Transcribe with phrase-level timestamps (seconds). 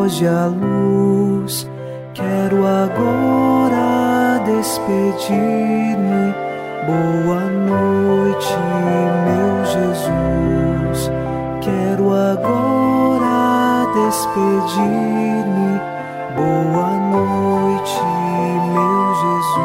[0.00, 1.68] Foge a luz.
[2.14, 6.32] Quero agora despedir-me.
[6.86, 8.56] Boa noite,
[9.26, 11.10] meu Jesus.
[11.60, 15.78] Quero agora despedir-me.
[16.34, 18.00] Boa noite,
[18.72, 19.60] meu Jesus.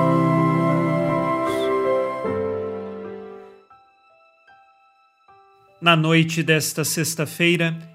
[5.79, 7.94] Na noite desta sexta-feira,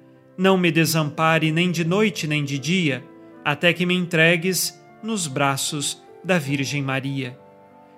[0.41, 3.07] não me desampare nem de noite nem de dia,
[3.45, 7.39] até que me entregues nos braços da Virgem Maria.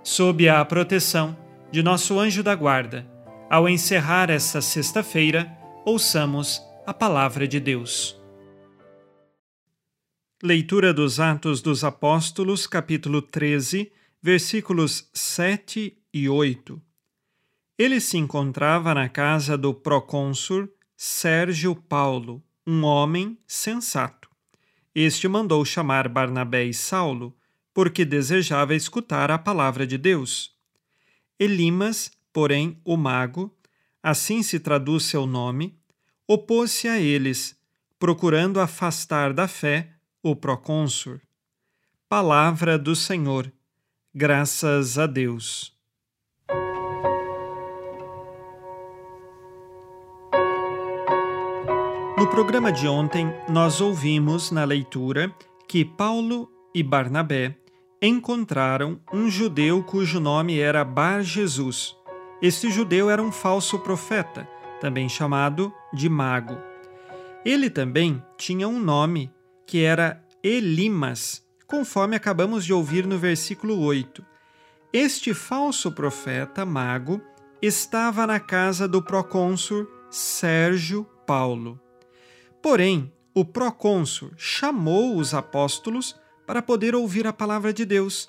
[0.04, 1.38] Sob a proteção
[1.72, 3.10] de nosso anjo da guarda,
[3.50, 8.22] ao encerrar esta sexta-feira, ouçamos a palavra de Deus.
[10.44, 13.90] Leitura dos Atos dos Apóstolos, capítulo 13,
[14.22, 16.82] versículos 7 e 8.
[17.80, 24.30] Ele se encontrava na casa do procônsul Sérgio Paulo, um homem sensato.
[24.94, 27.36] Este mandou chamar Barnabé e Saulo,
[27.74, 30.54] porque desejava escutar a palavra de Deus.
[31.40, 33.52] Elimas, porém, o mago,
[34.02, 35.78] assim se traduz seu nome,
[36.28, 37.60] opôs-se a eles,
[37.98, 41.20] procurando afastar da fé o procônsul.
[42.08, 43.52] Palavra do Senhor.
[44.14, 45.73] Graças a Deus.
[52.24, 55.30] No programa de ontem, nós ouvimos na leitura
[55.68, 57.58] que Paulo e Barnabé
[58.02, 61.98] encontraram um judeu cujo nome era Bar Jesus.
[62.42, 64.48] Este judeu era um falso profeta,
[64.80, 66.58] também chamado de mago.
[67.44, 69.30] Ele também tinha um nome
[69.68, 74.26] que era Elimas, conforme acabamos de ouvir no versículo 8.
[74.94, 77.22] Este falso profeta mago
[77.62, 81.83] estava na casa do procônsul Sérgio Paulo.
[82.64, 86.16] Porém, o procônsul chamou os apóstolos
[86.48, 88.26] para poder ouvir a palavra de Deus.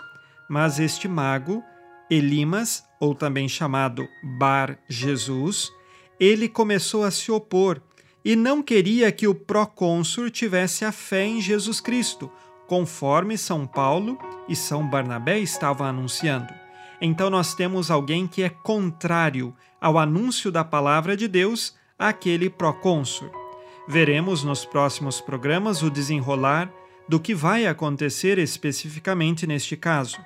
[0.50, 1.62] Mas este mago,
[2.11, 5.71] Elimas, ou também chamado Bar Jesus,
[6.19, 7.81] ele começou a se opor
[8.25, 12.28] e não queria que o procônsul tivesse a fé em Jesus Cristo,
[12.66, 14.19] conforme São Paulo
[14.49, 16.53] e São Barnabé estavam anunciando.
[17.01, 23.44] Então nós temos alguém que é contrário ao anúncio da palavra de Deus àquele procônsul.
[23.87, 26.72] Veremos nos próximos programas o desenrolar
[27.06, 30.19] do que vai acontecer especificamente neste caso.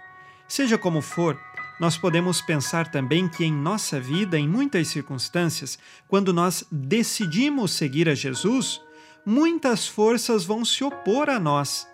[0.46, 1.36] Seja como for,
[1.80, 5.76] nós podemos pensar também que em nossa vida, em muitas circunstâncias,
[6.06, 8.80] quando nós decidimos seguir a Jesus,
[9.26, 11.86] muitas forças vão se opor a nós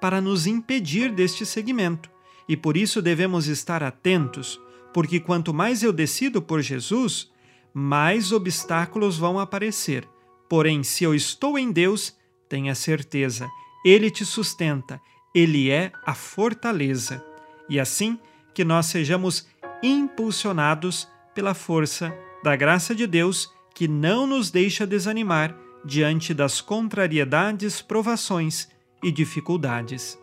[0.00, 2.10] para nos impedir deste seguimento.
[2.48, 4.60] E por isso devemos estar atentos,
[4.92, 7.30] porque quanto mais eu decido por Jesus,
[7.72, 10.11] mais obstáculos vão aparecer
[10.52, 12.14] Porém, se eu estou em Deus,
[12.46, 13.48] tenha certeza,
[13.82, 15.00] Ele te sustenta,
[15.34, 17.24] Ele é a fortaleza.
[17.70, 18.18] E assim
[18.52, 19.48] que nós sejamos
[19.82, 22.14] impulsionados pela força
[22.44, 25.56] da graça de Deus que não nos deixa desanimar
[25.86, 28.68] diante das contrariedades, provações
[29.02, 30.18] e dificuldades.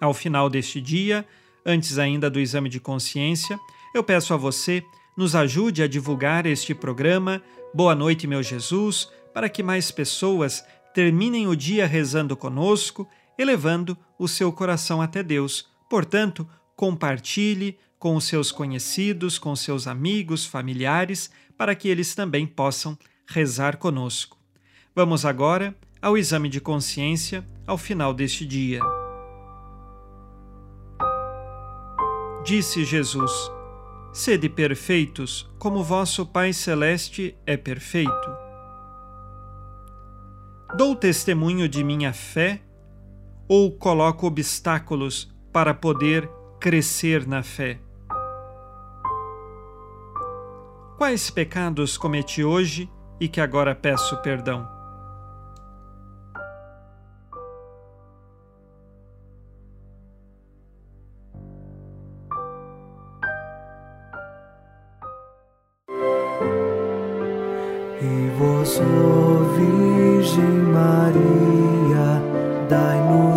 [0.00, 1.24] Ao final deste dia,
[1.64, 3.56] antes ainda do exame de consciência,
[3.94, 4.82] eu peço a você,
[5.16, 7.40] nos ajude a divulgar este programa.
[7.72, 13.06] Boa noite, meu Jesus para que mais pessoas terminem o dia rezando conosco,
[13.36, 15.68] elevando o seu coração até Deus.
[15.90, 22.98] Portanto, compartilhe com os seus conhecidos, com seus amigos, familiares, para que eles também possam
[23.28, 24.38] rezar conosco.
[24.94, 28.80] Vamos agora ao exame de consciência ao final deste dia.
[32.42, 33.30] Disse Jesus:
[34.14, 38.45] Sede perfeitos, como vosso Pai Celeste é perfeito.
[40.74, 42.60] Dou testemunho de minha fé
[43.48, 46.28] ou coloco obstáculos para poder
[46.60, 47.78] crescer na fé?
[50.98, 52.90] Quais pecados cometi hoje
[53.20, 54.75] e que agora peço perdão?